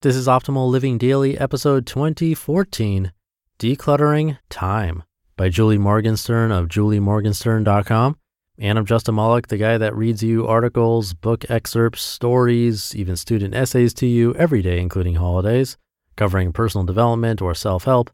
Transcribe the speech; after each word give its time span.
This 0.00 0.14
is 0.14 0.28
Optimal 0.28 0.70
Living 0.70 0.96
Daily, 0.96 1.36
episode 1.36 1.84
2014 1.84 3.10
Decluttering 3.58 4.38
Time 4.48 5.02
by 5.36 5.48
Julie 5.48 5.76
Morgenstern 5.76 6.52
of 6.52 6.68
juliemorgenstern.com. 6.68 8.16
And 8.58 8.78
I'm 8.78 8.86
Justin 8.86 9.16
Malak, 9.16 9.48
the 9.48 9.56
guy 9.56 9.76
that 9.76 9.96
reads 9.96 10.22
you 10.22 10.46
articles, 10.46 11.14
book 11.14 11.50
excerpts, 11.50 12.02
stories, 12.02 12.94
even 12.94 13.16
student 13.16 13.56
essays 13.56 13.92
to 13.94 14.06
you 14.06 14.36
every 14.36 14.62
day, 14.62 14.78
including 14.78 15.16
holidays, 15.16 15.76
covering 16.14 16.52
personal 16.52 16.84
development 16.84 17.42
or 17.42 17.52
self 17.52 17.82
help, 17.82 18.08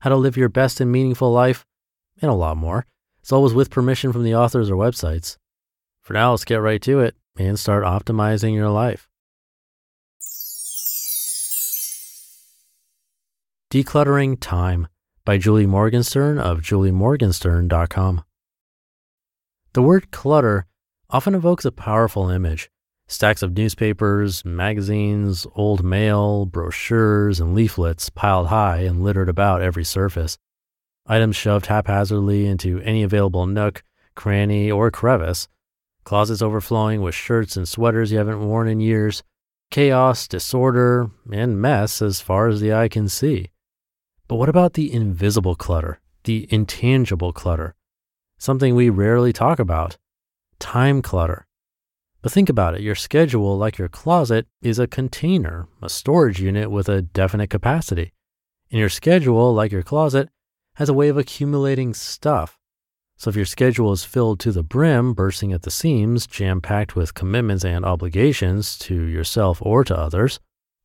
how 0.00 0.10
to 0.10 0.16
live 0.16 0.36
your 0.36 0.48
best 0.48 0.80
and 0.80 0.90
meaningful 0.90 1.30
life, 1.30 1.64
and 2.20 2.32
a 2.32 2.34
lot 2.34 2.56
more. 2.56 2.84
It's 3.20 3.30
always 3.30 3.54
with 3.54 3.70
permission 3.70 4.12
from 4.12 4.24
the 4.24 4.34
authors 4.34 4.70
or 4.70 4.74
websites. 4.74 5.36
For 6.00 6.14
now, 6.14 6.32
let's 6.32 6.44
get 6.44 6.56
right 6.56 6.82
to 6.82 6.98
it 6.98 7.14
and 7.38 7.56
start 7.56 7.84
optimizing 7.84 8.54
your 8.54 8.70
life. 8.70 9.08
Decluttering 13.70 14.38
Time 14.40 14.88
by 15.26 15.36
Julie 15.36 15.66
Morgenstern 15.66 16.38
of 16.38 16.60
juliemorgenstern.com. 16.60 18.24
The 19.74 19.82
word 19.82 20.10
clutter 20.10 20.64
often 21.10 21.34
evokes 21.34 21.66
a 21.66 21.70
powerful 21.70 22.30
image 22.30 22.70
stacks 23.08 23.42
of 23.42 23.54
newspapers, 23.54 24.42
magazines, 24.42 25.46
old 25.54 25.84
mail, 25.84 26.46
brochures, 26.46 27.40
and 27.40 27.54
leaflets 27.54 28.08
piled 28.08 28.46
high 28.46 28.78
and 28.78 29.04
littered 29.04 29.28
about 29.28 29.60
every 29.60 29.84
surface. 29.84 30.38
Items 31.04 31.36
shoved 31.36 31.66
haphazardly 31.66 32.46
into 32.46 32.80
any 32.80 33.02
available 33.02 33.44
nook, 33.44 33.82
cranny, 34.14 34.70
or 34.70 34.90
crevice. 34.90 35.46
Closets 36.04 36.40
overflowing 36.40 37.02
with 37.02 37.14
shirts 37.14 37.54
and 37.54 37.68
sweaters 37.68 38.12
you 38.12 38.16
haven't 38.16 38.46
worn 38.46 38.66
in 38.66 38.80
years. 38.80 39.22
Chaos, 39.70 40.26
disorder, 40.26 41.10
and 41.30 41.60
mess 41.60 42.00
as 42.00 42.22
far 42.22 42.48
as 42.48 42.62
the 42.62 42.72
eye 42.72 42.88
can 42.88 43.10
see. 43.10 43.50
But 44.28 44.36
what 44.36 44.50
about 44.50 44.74
the 44.74 44.92
invisible 44.92 45.54
clutter, 45.54 46.00
the 46.24 46.46
intangible 46.50 47.32
clutter? 47.32 47.74
Something 48.36 48.74
we 48.74 48.90
rarely 48.90 49.32
talk 49.32 49.58
about 49.58 49.96
time 50.58 51.00
clutter. 51.00 51.46
But 52.20 52.32
think 52.32 52.50
about 52.50 52.74
it 52.74 52.82
your 52.82 52.94
schedule, 52.94 53.56
like 53.56 53.78
your 53.78 53.88
closet, 53.88 54.46
is 54.60 54.78
a 54.78 54.86
container, 54.86 55.66
a 55.80 55.88
storage 55.88 56.40
unit 56.40 56.70
with 56.70 56.90
a 56.90 57.00
definite 57.00 57.48
capacity. 57.48 58.12
And 58.70 58.78
your 58.78 58.90
schedule, 58.90 59.54
like 59.54 59.72
your 59.72 59.82
closet, 59.82 60.28
has 60.74 60.90
a 60.90 60.94
way 60.94 61.08
of 61.08 61.16
accumulating 61.16 61.94
stuff. 61.94 62.58
So 63.16 63.30
if 63.30 63.36
your 63.36 63.46
schedule 63.46 63.92
is 63.92 64.04
filled 64.04 64.40
to 64.40 64.52
the 64.52 64.62
brim, 64.62 65.14
bursting 65.14 65.54
at 65.54 65.62
the 65.62 65.70
seams, 65.70 66.26
jam 66.26 66.60
packed 66.60 66.94
with 66.94 67.14
commitments 67.14 67.64
and 67.64 67.82
obligations 67.82 68.76
to 68.80 68.94
yourself 68.94 69.62
or 69.62 69.84
to 69.84 69.96
others, 69.96 70.38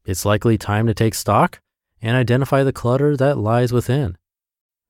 it's 0.06 0.26
likely 0.26 0.58
time 0.58 0.88
to 0.88 0.94
take 0.94 1.14
stock 1.14 1.60
and 2.04 2.18
identify 2.18 2.64
the 2.64 2.74
clutter 2.74 3.18
that 3.18 3.38
lies 3.38 3.72
within. 3.72 4.18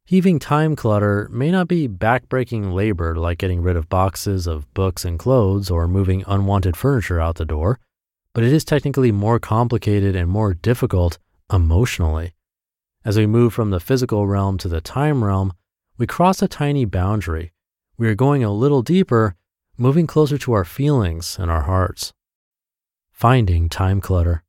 Heaving 0.06 0.40
time 0.40 0.76
clutter 0.76 1.30
may 1.32 1.50
not 1.52 1.70
be 1.70 1.88
backbreaking 1.88 2.74
labor 2.74 3.16
like 3.16 3.38
getting 3.38 3.62
rid 3.62 3.78
of 3.78 3.88
boxes 3.88 4.48
of 4.48 4.74
books 4.74 5.06
and 5.06 5.18
clothes 5.18 5.70
or 5.70 5.88
moving 5.88 6.26
unwanted 6.28 6.76
furniture 6.76 7.22
out 7.22 7.36
the 7.36 7.46
door, 7.46 7.80
but 8.34 8.44
it 8.44 8.52
is 8.52 8.66
technically 8.66 9.12
more 9.12 9.40
complicated 9.40 10.16
and 10.16 10.30
more 10.30 10.54
difficult 10.56 11.20
emotionally. 11.54 12.34
As 13.06 13.16
we 13.16 13.28
move 13.28 13.54
from 13.54 13.70
the 13.70 13.80
physical 13.80 14.28
realm 14.28 14.58
to 14.58 14.68
the 14.68 14.82
time 14.82 15.24
realm, 15.24 15.54
we 15.98 16.08
cross 16.08 16.42
a 16.42 16.48
tiny 16.48 16.84
boundary. 16.84 17.54
We 17.98 18.08
are 18.08 18.16
going 18.16 18.44
a 18.44 18.52
little 18.52 18.82
deeper, 18.82 19.36
moving 19.78 20.08
closer 20.08 20.38
to 20.40 20.54
our 20.54 20.66
feelings 20.66 21.38
and 21.40 21.52
our 21.52 21.62
hearts. 21.62 22.12
Finding 23.12 23.70
time 23.70 24.02
clutter. 24.02 24.44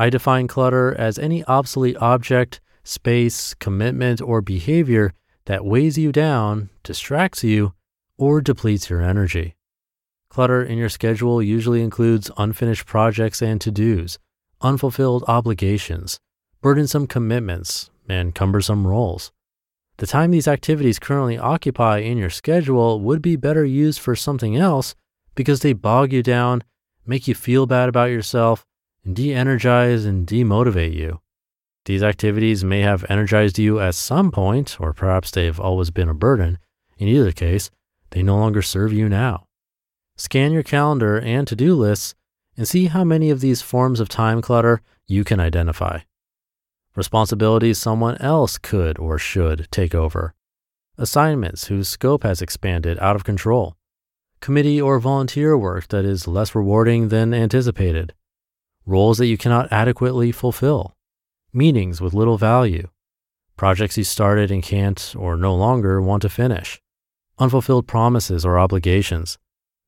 I 0.00 0.10
define 0.10 0.46
clutter 0.46 0.94
as 0.94 1.18
any 1.18 1.44
obsolete 1.44 1.96
object, 1.96 2.60
space, 2.84 3.54
commitment, 3.54 4.22
or 4.22 4.40
behavior 4.40 5.12
that 5.46 5.64
weighs 5.64 5.98
you 5.98 6.12
down, 6.12 6.70
distracts 6.84 7.42
you, 7.42 7.74
or 8.16 8.40
depletes 8.40 8.88
your 8.88 9.02
energy. 9.02 9.56
Clutter 10.30 10.62
in 10.62 10.78
your 10.78 10.88
schedule 10.88 11.42
usually 11.42 11.82
includes 11.82 12.30
unfinished 12.36 12.86
projects 12.86 13.42
and 13.42 13.60
to 13.60 13.72
dos, 13.72 14.18
unfulfilled 14.60 15.24
obligations, 15.26 16.20
burdensome 16.60 17.08
commitments, 17.08 17.90
and 18.08 18.36
cumbersome 18.36 18.86
roles. 18.86 19.32
The 19.96 20.06
time 20.06 20.30
these 20.30 20.46
activities 20.46 21.00
currently 21.00 21.38
occupy 21.38 21.98
in 21.98 22.18
your 22.18 22.30
schedule 22.30 23.00
would 23.00 23.20
be 23.20 23.34
better 23.34 23.64
used 23.64 23.98
for 23.98 24.14
something 24.14 24.56
else 24.56 24.94
because 25.34 25.60
they 25.60 25.72
bog 25.72 26.12
you 26.12 26.22
down, 26.22 26.62
make 27.04 27.26
you 27.26 27.34
feel 27.34 27.66
bad 27.66 27.88
about 27.88 28.10
yourself, 28.10 28.64
de 29.10 29.34
energize 29.34 30.04
and 30.04 30.26
demotivate 30.26 30.94
you. 30.94 31.20
These 31.84 32.02
activities 32.02 32.64
may 32.64 32.80
have 32.80 33.06
energized 33.08 33.58
you 33.58 33.80
at 33.80 33.94
some 33.94 34.30
point, 34.30 34.76
or 34.78 34.92
perhaps 34.92 35.30
they've 35.30 35.58
always 35.58 35.90
been 35.90 36.08
a 36.08 36.14
burden. 36.14 36.58
In 36.98 37.08
either 37.08 37.32
case, 37.32 37.70
they 38.10 38.22
no 38.22 38.36
longer 38.36 38.60
serve 38.60 38.92
you 38.92 39.08
now. 39.08 39.46
Scan 40.16 40.52
your 40.52 40.62
calendar 40.62 41.18
and 41.18 41.48
to 41.48 41.56
do 41.56 41.74
lists 41.74 42.14
and 42.56 42.68
see 42.68 42.86
how 42.86 43.04
many 43.04 43.30
of 43.30 43.40
these 43.40 43.62
forms 43.62 44.00
of 44.00 44.08
time 44.08 44.42
clutter 44.42 44.82
you 45.06 45.24
can 45.24 45.40
identify. 45.40 46.00
Responsibilities 46.94 47.78
someone 47.78 48.18
else 48.18 48.58
could 48.58 48.98
or 48.98 49.16
should 49.18 49.68
take 49.70 49.94
over. 49.94 50.34
Assignments 50.98 51.68
whose 51.68 51.88
scope 51.88 52.24
has 52.24 52.42
expanded 52.42 52.98
out 52.98 53.16
of 53.16 53.24
control. 53.24 53.76
Committee 54.40 54.80
or 54.80 54.98
volunteer 54.98 55.56
work 55.56 55.88
that 55.88 56.04
is 56.04 56.28
less 56.28 56.54
rewarding 56.54 57.08
than 57.08 57.32
anticipated 57.32 58.12
roles 58.88 59.18
that 59.18 59.26
you 59.26 59.36
cannot 59.36 59.70
adequately 59.70 60.32
fulfill, 60.32 60.96
meetings 61.52 62.00
with 62.00 62.14
little 62.14 62.38
value, 62.38 62.88
projects 63.56 63.98
you 63.98 64.04
started 64.04 64.50
and 64.50 64.62
can't 64.62 65.14
or 65.18 65.36
no 65.36 65.54
longer 65.54 66.00
want 66.00 66.22
to 66.22 66.28
finish, 66.28 66.80
unfulfilled 67.38 67.86
promises 67.86 68.46
or 68.46 68.58
obligations, 68.58 69.38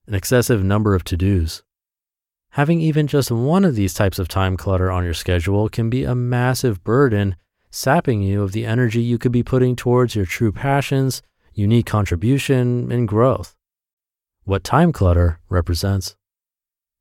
an 0.06 0.14
excessive 0.14 0.62
number 0.62 0.94
of 0.94 1.02
to 1.02 1.16
dos. 1.16 1.62
Having 2.50 2.82
even 2.82 3.06
just 3.06 3.30
one 3.30 3.64
of 3.64 3.74
these 3.74 3.94
types 3.94 4.18
of 4.18 4.28
time 4.28 4.56
clutter 4.58 4.90
on 4.90 5.04
your 5.04 5.14
schedule 5.14 5.70
can 5.70 5.88
be 5.88 6.04
a 6.04 6.14
massive 6.14 6.84
burden, 6.84 7.36
sapping 7.70 8.20
you 8.20 8.42
of 8.42 8.52
the 8.52 8.66
energy 8.66 9.00
you 9.00 9.16
could 9.16 9.32
be 9.32 9.42
putting 9.42 9.76
towards 9.76 10.14
your 10.14 10.26
true 10.26 10.52
passions, 10.52 11.22
unique 11.54 11.86
contribution, 11.86 12.92
and 12.92 13.08
growth. 13.08 13.56
What 14.44 14.62
time 14.62 14.92
clutter 14.92 15.38
represents. 15.48 16.16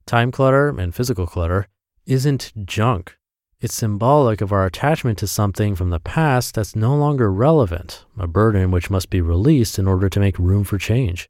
Time 0.06 0.32
clutter 0.32 0.70
and 0.70 0.96
physical 0.96 1.28
clutter 1.28 1.68
isn't 2.10 2.52
junk. 2.66 3.16
It's 3.62 3.76
symbolic 3.76 4.42
of 4.42 4.52
our 4.52 4.66
attachment 4.66 5.20
to 5.20 5.28
something 5.28 5.76
from 5.76 5.92
the 5.92 6.00
past 6.00 6.56
that's 6.56 6.76
no 6.76 6.96
longer 6.96 7.32
relevant, 7.32 8.06
a 8.18 8.26
burden 8.26 8.72
which 8.72 8.90
must 8.90 9.10
be 9.10 9.22
released 9.22 9.78
in 9.78 9.88
order 9.88 10.10
to 10.10 10.20
make 10.20 10.40
room 10.40 10.64
for 10.64 10.78
change. 10.78 11.30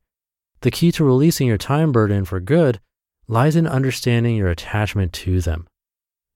The 0.61 0.71
key 0.71 0.91
to 0.93 1.03
releasing 1.03 1.47
your 1.47 1.57
time 1.57 1.91
burden 1.91 2.23
for 2.25 2.39
good 2.39 2.79
lies 3.27 3.55
in 3.55 3.67
understanding 3.67 4.35
your 4.35 4.49
attachment 4.49 5.11
to 5.13 5.41
them. 5.41 5.67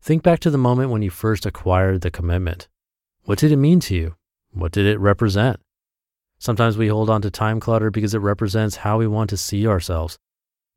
Think 0.01 0.23
back 0.23 0.39
to 0.39 0.49
the 0.49 0.57
moment 0.57 0.89
when 0.89 1.01
you 1.01 1.09
first 1.09 1.45
acquired 1.45 2.01
the 2.01 2.11
commitment. 2.11 2.67
What 3.23 3.39
did 3.39 3.51
it 3.51 3.57
mean 3.57 3.79
to 3.81 3.95
you? 3.95 4.15
What 4.51 4.73
did 4.73 4.85
it 4.85 4.99
represent? 4.99 5.59
Sometimes 6.37 6.77
we 6.77 6.89
hold 6.89 7.09
on 7.09 7.21
to 7.21 7.31
time 7.31 7.61
clutter 7.61 7.89
because 7.89 8.13
it 8.13 8.19
represents 8.19 8.77
how 8.77 8.97
we 8.97 9.07
want 9.07 9.29
to 9.29 9.37
see 9.37 9.65
ourselves. 9.65 10.17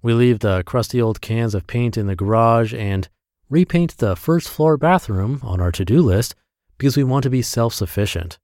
We 0.03 0.13
leave 0.13 0.39
the 0.39 0.63
crusty 0.65 1.03
old 1.03 1.21
cans 1.21 1.55
of 1.55 1.67
paint 1.67 1.97
in 1.97 2.07
the 2.07 2.15
garage 2.15 2.73
and 2.73 3.09
repaint 3.49 3.99
the 3.99 4.17
first 4.17 4.49
floor 4.49 4.77
bathroom 4.77 5.41
on 5.43 5.61
our 5.61 5.73
to 5.73 5.85
do 5.85 6.03
list 6.03 6.35
because 6.79 6.97
we 6.97 7.05
want 7.05 7.23
to 7.23 7.31
be 7.31 7.43
self 7.43 7.75
sufficient. 7.75 8.39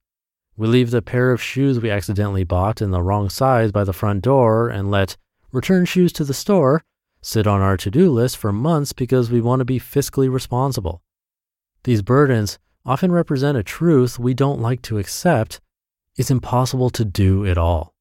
We 0.56 0.68
leave 0.68 0.90
the 0.90 1.02
pair 1.02 1.32
of 1.32 1.42
shoes 1.42 1.80
we 1.80 1.90
accidentally 1.90 2.44
bought 2.44 2.82
in 2.82 2.90
the 2.90 3.02
wrong 3.02 3.30
size 3.30 3.72
by 3.72 3.84
the 3.84 3.92
front 3.92 4.22
door 4.22 4.68
and 4.68 4.90
let 4.90 5.16
return 5.50 5.84
shoes 5.84 6.12
to 6.14 6.24
the 6.24 6.34
store 6.34 6.82
sit 7.20 7.46
on 7.46 7.60
our 7.60 7.76
to 7.76 7.90
do 7.90 8.10
list 8.10 8.36
for 8.36 8.52
months 8.52 8.92
because 8.92 9.30
we 9.30 9.40
want 9.40 9.60
to 9.60 9.64
be 9.64 9.78
fiscally 9.78 10.30
responsible. 10.30 11.02
These 11.84 12.02
burdens 12.02 12.58
often 12.84 13.12
represent 13.12 13.56
a 13.56 13.62
truth 13.62 14.18
we 14.18 14.34
don't 14.34 14.60
like 14.60 14.82
to 14.82 14.98
accept. 14.98 15.60
It's 16.16 16.30
impossible 16.30 16.90
to 16.90 17.04
do 17.04 17.44
it 17.44 17.56
all. 17.56 17.94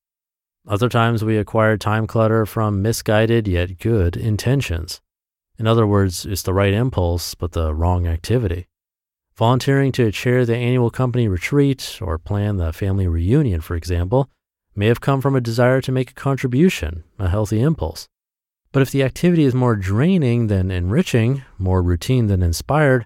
Other 0.67 0.89
times 0.89 1.23
we 1.23 1.37
acquire 1.37 1.77
time 1.77 2.05
clutter 2.05 2.45
from 2.45 2.81
misguided 2.81 3.47
yet 3.47 3.79
good 3.79 4.15
intentions. 4.15 5.01
In 5.61 5.67
other 5.67 5.85
words, 5.85 6.25
it's 6.25 6.41
the 6.41 6.55
right 6.55 6.73
impulse, 6.73 7.35
but 7.35 7.51
the 7.51 7.71
wrong 7.71 8.07
activity. 8.07 8.65
Volunteering 9.35 9.91
to 9.91 10.11
chair 10.11 10.43
the 10.43 10.55
annual 10.55 10.89
company 10.89 11.27
retreat 11.27 11.99
or 12.01 12.17
plan 12.17 12.57
the 12.57 12.73
family 12.73 13.07
reunion, 13.07 13.61
for 13.61 13.75
example, 13.75 14.27
may 14.75 14.87
have 14.87 15.01
come 15.01 15.21
from 15.21 15.35
a 15.35 15.39
desire 15.39 15.79
to 15.79 15.91
make 15.91 16.09
a 16.09 16.15
contribution, 16.15 17.03
a 17.19 17.29
healthy 17.29 17.61
impulse. 17.61 18.07
But 18.71 18.81
if 18.81 18.89
the 18.89 19.03
activity 19.03 19.43
is 19.43 19.53
more 19.53 19.75
draining 19.75 20.47
than 20.47 20.71
enriching, 20.71 21.43
more 21.59 21.83
routine 21.83 22.25
than 22.25 22.41
inspired, 22.41 23.05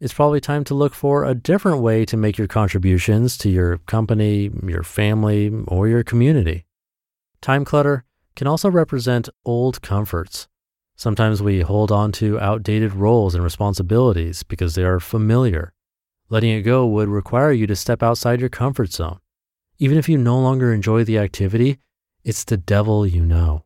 it's 0.00 0.14
probably 0.14 0.40
time 0.40 0.64
to 0.64 0.74
look 0.74 0.94
for 0.94 1.24
a 1.24 1.32
different 1.32 1.78
way 1.78 2.04
to 2.06 2.16
make 2.16 2.36
your 2.36 2.48
contributions 2.48 3.38
to 3.38 3.48
your 3.48 3.78
company, 3.78 4.50
your 4.66 4.82
family, 4.82 5.48
or 5.68 5.86
your 5.86 6.02
community. 6.02 6.64
Time 7.40 7.64
clutter 7.64 8.02
can 8.34 8.48
also 8.48 8.68
represent 8.68 9.28
old 9.44 9.80
comforts. 9.80 10.48
Sometimes 10.96 11.42
we 11.42 11.60
hold 11.60 11.90
on 11.90 12.12
to 12.12 12.38
outdated 12.38 12.94
roles 12.94 13.34
and 13.34 13.42
responsibilities 13.42 14.42
because 14.42 14.74
they 14.74 14.84
are 14.84 15.00
familiar. 15.00 15.72
Letting 16.28 16.50
it 16.50 16.62
go 16.62 16.86
would 16.86 17.08
require 17.08 17.52
you 17.52 17.66
to 17.66 17.76
step 17.76 18.02
outside 18.02 18.40
your 18.40 18.48
comfort 18.48 18.92
zone. 18.92 19.18
Even 19.78 19.98
if 19.98 20.08
you 20.08 20.16
no 20.16 20.38
longer 20.38 20.72
enjoy 20.72 21.04
the 21.04 21.18
activity, 21.18 21.78
it's 22.22 22.44
the 22.44 22.56
devil 22.56 23.06
you 23.06 23.24
know. 23.24 23.64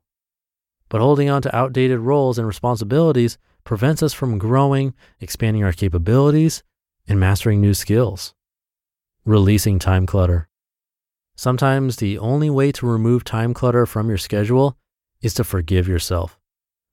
But 0.89 1.03
holding 1.03 1.29
on 1.29 1.43
to 1.43 1.55
outdated 1.55 2.01
roles 2.01 2.39
and 2.39 2.47
responsibilities 2.47 3.37
prevents 3.63 4.03
us 4.03 4.15
from 4.15 4.39
growing, 4.39 4.95
expanding 5.21 5.63
our 5.63 5.73
capabilities, 5.73 6.63
and 7.07 7.21
mastering 7.21 7.61
new 7.61 7.75
skills. 7.75 8.35
Releasing 9.27 9.79
time 9.79 10.07
clutter. 10.07 10.49
Sometimes 11.37 11.97
the 11.97 12.19
only 12.19 12.49
way 12.49 12.73
to 12.73 12.87
remove 12.87 13.23
time 13.23 13.53
clutter 13.53 13.85
from 13.85 14.09
your 14.09 14.19
schedule 14.19 14.79
is 15.21 15.35
to 15.35 15.45
forgive 15.45 15.87
yourself. 15.87 16.38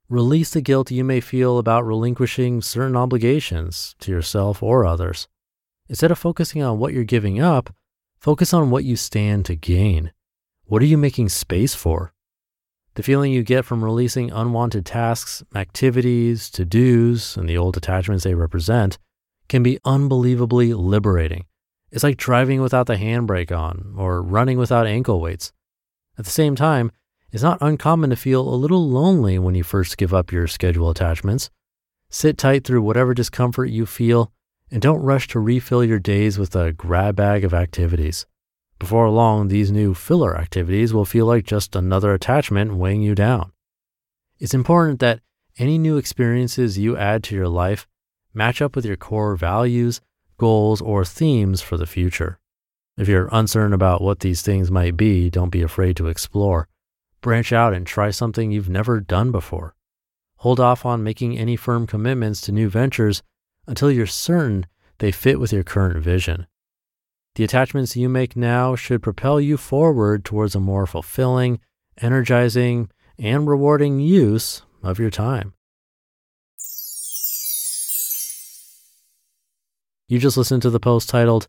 Release 0.10 0.52
the 0.52 0.62
guilt 0.62 0.92
you 0.92 1.04
may 1.04 1.20
feel 1.20 1.58
about 1.58 1.84
relinquishing 1.84 2.62
certain 2.62 2.96
obligations 2.96 3.96
to 4.00 4.12
yourself 4.12 4.62
or 4.62 4.86
others. 4.86 5.28
Instead 5.90 6.12
of 6.12 6.20
focusing 6.20 6.62
on 6.62 6.78
what 6.78 6.94
you're 6.94 7.04
giving 7.04 7.42
up, 7.42 7.74
focus 8.20 8.54
on 8.54 8.70
what 8.70 8.84
you 8.84 8.96
stand 8.96 9.46
to 9.46 9.56
gain. 9.56 10.12
What 10.66 10.84
are 10.84 10.86
you 10.86 10.98
making 10.98 11.30
space 11.30 11.74
for? 11.74 12.14
The 12.94 13.02
feeling 13.02 13.32
you 13.32 13.42
get 13.42 13.66
from 13.66 13.84
releasing 13.84 14.30
unwanted 14.32 14.86
tasks, 14.86 15.44
activities, 15.56 16.52
to 16.52 16.66
dos, 16.66 17.36
and 17.36 17.50
the 17.50 17.58
old 17.58 17.76
attachments 17.76 18.26
they 18.26 18.36
represent 18.36 19.00
can 19.48 19.64
be 19.64 19.80
unbelievably 19.86 20.76
liberating. 20.76 21.46
It's 21.92 22.04
like 22.04 22.18
driving 22.18 22.62
without 22.62 22.86
the 22.86 22.98
handbrake 22.98 23.52
on 23.52 23.96
or 23.98 24.22
running 24.22 24.60
without 24.60 24.86
ankle 24.86 25.20
weights. 25.20 25.52
At 26.16 26.26
the 26.26 26.32
same 26.32 26.56
time, 26.56 26.92
it's 27.36 27.44
not 27.44 27.58
uncommon 27.60 28.12
to 28.12 28.16
feel 28.16 28.48
a 28.48 28.56
little 28.56 28.90
lonely 28.90 29.38
when 29.38 29.56
you 29.56 29.64
first 29.64 29.98
give 29.98 30.14
up 30.14 30.32
your 30.32 30.48
schedule 30.48 30.90
attachments. 30.90 31.50
Sit 32.10 32.38
tight 32.38 32.64
through 32.64 32.82
whatever 32.82 33.14
discomfort 33.14 33.70
you 33.70 33.86
feel 33.86 34.32
and 34.72 34.82
don't 34.82 35.02
rush 35.02 35.28
to 35.28 35.42
refill 35.42 35.84
your 35.84 36.00
days 36.00 36.40
with 36.40 36.56
a 36.56 36.72
grab 36.72 37.18
bag 37.18 37.44
of 37.44 37.54
activities. 37.54 38.26
Before 38.80 39.10
long, 39.10 39.50
these 39.50 39.70
new 39.70 39.94
filler 39.94 40.38
activities 40.38 40.94
will 40.94 41.04
feel 41.04 41.26
like 41.26 41.46
just 41.46 41.76
another 41.76 42.14
attachment 42.14 42.78
weighing 42.78 43.02
you 43.02 43.16
down. 43.16 43.52
It's 44.40 44.54
important 44.54 45.02
that 45.02 45.20
any 45.58 45.78
new 45.78 45.98
experiences 45.98 46.78
you 46.78 46.96
add 46.96 47.22
to 47.26 47.36
your 47.36 47.50
life 47.50 47.86
match 48.34 48.62
up 48.62 48.78
with 48.78 48.86
your 48.86 48.96
core 48.96 49.36
values, 49.36 50.00
goals, 50.38 50.80
or 50.80 51.04
themes 51.04 51.60
for 51.60 51.76
the 51.76 51.86
future. 51.86 52.40
If 52.98 53.10
you're 53.10 53.28
uncertain 53.34 53.74
about 53.74 54.02
what 54.02 54.22
these 54.22 54.42
things 54.42 54.72
might 54.72 54.96
be, 54.96 55.30
don't 55.30 55.50
be 55.50 55.64
afraid 55.64 55.98
to 55.98 56.08
explore. 56.08 56.70
Branch 57.26 57.52
out 57.52 57.74
and 57.74 57.88
try 57.88 58.12
something 58.12 58.52
you've 58.52 58.70
never 58.70 59.00
done 59.00 59.32
before. 59.32 59.74
Hold 60.42 60.60
off 60.60 60.86
on 60.86 61.02
making 61.02 61.36
any 61.36 61.56
firm 61.56 61.88
commitments 61.88 62.40
to 62.42 62.52
new 62.52 62.70
ventures 62.70 63.24
until 63.66 63.90
you're 63.90 64.06
certain 64.06 64.68
they 65.00 65.12
fit 65.12 65.40
with 65.40 65.52
your 65.52 65.64
current 65.64 65.98
vision. 66.04 66.46
The 67.34 67.44
attachments 67.44 67.96
you 67.96 68.10
make 68.10 68.36
now 68.36 68.76
should 68.76 69.02
propel 69.02 69.42
you 69.42 69.58
forward 69.58 70.24
towards 70.24 70.54
a 70.54 70.60
more 70.60 70.86
fulfilling, 70.86 71.62
energizing, 72.00 72.92
and 73.18 73.48
rewarding 73.48 74.00
use 74.00 74.62
of 74.84 75.00
your 75.00 75.10
time. 75.10 75.56
You 80.08 80.20
just 80.20 80.38
listened 80.38 80.62
to 80.62 80.70
the 80.70 80.80
post 80.80 81.10
titled 81.10 81.48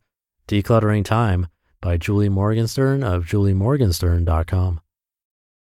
Decluttering 0.48 1.04
Time 1.04 1.48
by 1.82 1.98
Julie 1.98 2.30
Morgenstern 2.30 3.02
of 3.02 3.26
juliemorgenstern.com. 3.26 4.80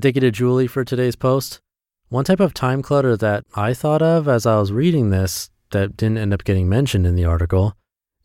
Thank 0.00 0.14
you 0.14 0.22
to 0.22 0.30
Julie 0.30 0.66
for 0.66 0.82
today's 0.82 1.14
post. 1.14 1.60
One 2.08 2.24
type 2.24 2.40
of 2.40 2.54
time 2.54 2.80
clutter 2.80 3.18
that 3.18 3.44
I 3.54 3.74
thought 3.74 4.00
of 4.00 4.28
as 4.28 4.46
I 4.46 4.58
was 4.58 4.72
reading 4.72 5.10
this 5.10 5.50
that 5.72 5.94
didn't 5.94 6.16
end 6.16 6.32
up 6.32 6.44
getting 6.44 6.70
mentioned 6.70 7.06
in 7.06 7.16
the 7.16 7.26
article 7.26 7.76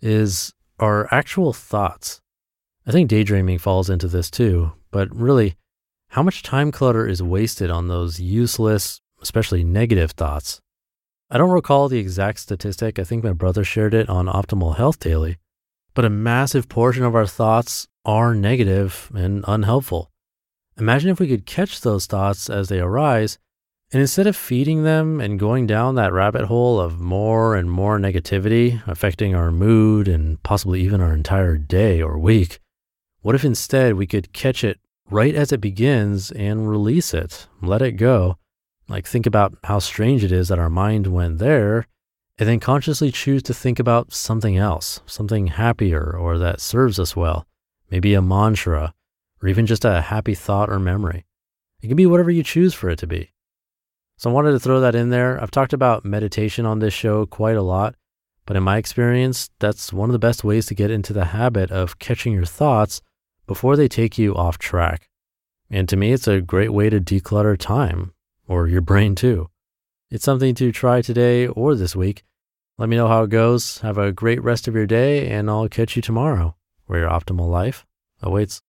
is 0.02 0.54
our 0.80 1.14
actual 1.14 1.52
thoughts. 1.52 2.22
I 2.88 2.92
think 2.92 3.10
daydreaming 3.10 3.58
falls 3.58 3.90
into 3.90 4.08
this 4.08 4.32
too, 4.32 4.72
but 4.90 5.14
really, 5.14 5.58
how 6.10 6.24
much 6.24 6.44
time 6.44 6.72
clutter 6.72 7.06
is 7.06 7.22
wasted 7.22 7.70
on 7.70 7.90
those 7.90 8.22
useless, 8.22 9.02
especially 9.22 9.66
negative 9.66 10.12
thoughts? 10.12 10.62
I 11.30 11.38
don't 11.38 11.50
recall 11.50 11.90
the 11.90 12.00
exact 12.00 12.40
statistic. 12.40 13.00
I 13.00 13.04
think 13.04 13.22
my 13.22 13.34
brother 13.34 13.66
shared 13.66 13.94
it 13.94 14.08
on 14.08 14.28
Optimal 14.28 14.78
Health 14.78 15.00
Daily, 15.00 15.40
but 15.94 16.06
a 16.06 16.10
massive 16.10 16.70
portion 16.70 17.04
of 17.04 17.16
our 17.16 17.28
thoughts 17.28 17.86
are 18.06 18.34
negative 18.34 19.12
and 19.14 19.44
unhelpful. 19.46 20.10
Imagine 20.78 21.10
if 21.10 21.20
we 21.20 21.28
could 21.28 21.46
catch 21.46 21.82
those 21.82 22.06
thoughts 22.06 22.50
as 22.50 22.68
they 22.68 22.80
arise 22.80 23.38
and 23.92 24.02
instead 24.02 24.28
of 24.28 24.36
feeding 24.36 24.84
them 24.84 25.22
and 25.22 25.40
going 25.40 25.68
down 25.68 25.96
that 25.96 26.12
rabbit 26.12 26.46
hole 26.46 26.82
of 26.82 27.00
more 27.00 27.56
and 27.56 27.72
more 27.72 27.98
negativity 27.98 28.86
affecting 28.88 29.34
our 29.34 29.52
mood 29.52 30.08
and 30.08 30.42
possibly 30.44 30.82
even 30.82 31.00
our 31.00 31.14
entire 31.14 31.58
day 31.58 32.02
or 32.02 32.18
week, 32.18 32.60
what 33.22 33.36
if 33.36 33.46
instead 33.46 33.94
we 33.94 34.06
could 34.08 34.34
catch 34.34 34.66
it 34.66 34.80
right 35.10 35.34
as 35.34 35.54
it 35.54 35.62
begins 35.62 36.32
and 36.32 36.70
release 36.70 37.14
it, 37.14 37.48
let 37.62 37.82
it 37.82 37.94
go? 37.94 38.38
Like 38.90 39.08
think 39.08 39.26
about 39.26 39.58
how 39.64 39.80
strange 39.80 40.24
it 40.24 40.32
is 40.32 40.50
that 40.50 40.60
our 40.60 40.70
mind 40.70 41.08
went 41.08 41.38
there 41.38 41.88
and 42.38 42.50
then 42.50 42.60
consciously 42.60 43.12
choose 43.12 43.44
to 43.44 43.54
think 43.54 43.80
about 43.80 44.14
something 44.14 44.58
else, 44.58 45.00
something 45.06 45.48
happier 45.48 46.18
or 46.18 46.38
that 46.38 46.60
serves 46.60 47.00
us 47.00 47.16
well, 47.16 47.48
maybe 47.90 48.14
a 48.14 48.22
mantra 48.22 48.94
or 49.46 49.48
even 49.48 49.68
just 49.68 49.86
a 49.86 50.02
happy 50.02 50.34
thought 50.34 50.72
or 50.72 50.80
memory. 50.80 51.24
It 51.80 51.88
can 51.88 51.96
be 51.96 52.08
whatever 52.08 52.32
you 52.32 52.42
choose 52.42 52.74
for 52.74 52.90
it 52.90 52.98
to 52.98 53.06
be. 53.06 53.32
So 54.18 54.32
I 54.32 54.34
wanted 54.34 54.54
to 54.54 54.60
throw 54.60 54.80
that 54.80 54.96
in 54.96 55.12
there. 55.12 55.40
I've 55.40 55.52
talked 55.52 55.72
about 55.72 56.04
meditation 56.04 56.66
on 56.66 56.80
this 56.80 56.96
show 56.96 57.28
quite 57.28 57.56
a 57.56 57.62
lot, 57.62 57.94
but 58.48 58.58
in 58.58 58.64
my 58.64 58.78
experience, 58.78 59.52
that's 59.60 59.94
one 59.94 60.10
of 60.10 60.14
the 60.14 60.20
best 60.20 60.44
ways 60.44 60.66
to 60.66 60.74
get 60.74 60.90
into 60.90 61.14
the 61.14 61.26
habit 61.26 61.70
of 61.70 62.00
catching 62.00 62.34
your 62.34 62.46
thoughts 62.46 63.04
before 63.46 63.76
they 63.76 63.88
take 63.88 64.18
you 64.18 64.34
off 64.34 64.58
track. 64.58 65.10
And 65.70 65.88
to 65.90 65.96
me, 65.96 66.12
it's 66.12 66.28
a 66.28 66.42
great 66.42 66.74
way 66.74 66.90
to 66.90 67.00
declutter 67.00 67.56
time 67.56 68.14
or 68.48 68.68
your 68.68 68.82
brain 68.82 69.14
too. 69.14 69.52
It's 70.10 70.26
something 70.26 70.56
to 70.56 70.72
try 70.72 71.04
today 71.04 71.46
or 71.46 71.76
this 71.76 71.96
week. 71.96 72.24
Let 72.80 72.90
me 72.90 72.98
know 72.98 73.08
how 73.08 73.22
it 73.22 73.30
goes. 73.30 73.78
Have 73.82 74.00
a 74.00 74.12
great 74.12 74.42
rest 74.42 74.68
of 74.68 74.74
your 74.74 74.88
day, 74.88 75.30
and 75.30 75.52
I'll 75.52 75.70
catch 75.70 75.96
you 75.96 76.02
tomorrow 76.02 76.56
where 76.88 77.02
your 77.02 77.10
optimal 77.12 77.48
life 77.48 77.86
awaits. 78.24 78.64